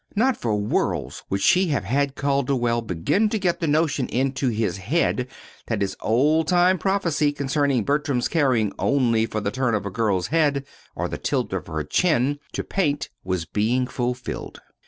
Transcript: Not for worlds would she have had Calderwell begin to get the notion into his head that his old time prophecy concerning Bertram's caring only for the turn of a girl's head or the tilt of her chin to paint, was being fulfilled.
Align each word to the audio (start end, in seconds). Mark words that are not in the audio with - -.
Not 0.15 0.35
for 0.35 0.55
worlds 0.55 1.21
would 1.29 1.41
she 1.41 1.67
have 1.67 1.83
had 1.83 2.15
Calderwell 2.15 2.81
begin 2.81 3.29
to 3.29 3.37
get 3.37 3.59
the 3.59 3.67
notion 3.67 4.07
into 4.07 4.49
his 4.49 4.77
head 4.77 5.27
that 5.67 5.81
his 5.83 5.95
old 6.01 6.47
time 6.47 6.79
prophecy 6.79 7.31
concerning 7.31 7.83
Bertram's 7.83 8.27
caring 8.27 8.71
only 8.79 9.27
for 9.27 9.41
the 9.41 9.51
turn 9.51 9.75
of 9.75 9.85
a 9.85 9.91
girl's 9.91 10.29
head 10.29 10.65
or 10.95 11.07
the 11.07 11.19
tilt 11.19 11.53
of 11.53 11.67
her 11.67 11.83
chin 11.83 12.39
to 12.53 12.63
paint, 12.63 13.09
was 13.23 13.45
being 13.45 13.85
fulfilled. 13.85 14.59